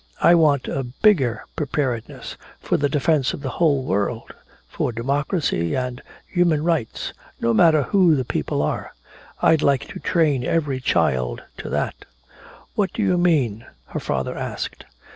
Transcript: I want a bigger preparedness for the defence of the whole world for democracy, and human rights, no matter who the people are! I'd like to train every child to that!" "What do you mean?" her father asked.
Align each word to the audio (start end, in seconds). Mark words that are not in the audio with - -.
I 0.19 0.33
want 0.33 0.67
a 0.67 0.83
bigger 0.83 1.43
preparedness 1.55 2.35
for 2.59 2.75
the 2.75 2.89
defence 2.89 3.33
of 3.33 3.41
the 3.41 3.51
whole 3.61 3.83
world 3.83 4.33
for 4.67 4.91
democracy, 4.91 5.75
and 5.75 6.01
human 6.27 6.63
rights, 6.63 7.13
no 7.39 7.53
matter 7.53 7.83
who 7.83 8.15
the 8.15 8.25
people 8.25 8.63
are! 8.63 8.95
I'd 9.43 9.61
like 9.61 9.87
to 9.89 9.99
train 9.99 10.43
every 10.43 10.79
child 10.79 11.43
to 11.59 11.69
that!" 11.69 12.05
"What 12.73 12.91
do 12.93 13.03
you 13.03 13.15
mean?" 13.19 13.67
her 13.89 13.99
father 13.99 14.35
asked. 14.35 14.85